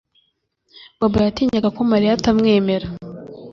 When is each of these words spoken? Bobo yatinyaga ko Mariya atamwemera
Bobo 0.99 1.17
yatinyaga 1.27 1.69
ko 1.75 1.81
Mariya 1.91 2.11
atamwemera 2.17 2.87